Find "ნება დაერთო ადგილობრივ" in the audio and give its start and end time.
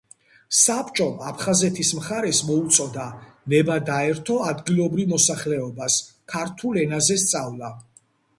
3.53-5.13